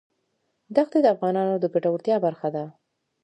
دښتې 0.75 0.99
د 1.03 1.07
افغانانو 1.15 1.53
د 1.59 1.65
ګټورتیا 1.73 2.15
برخه 2.25 2.47
ده. 2.55 2.63